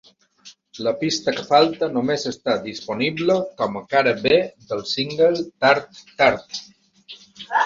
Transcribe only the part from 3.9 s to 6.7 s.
cara B del single "Tart Tart".